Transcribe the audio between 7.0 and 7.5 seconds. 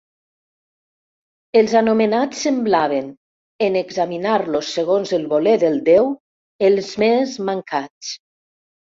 més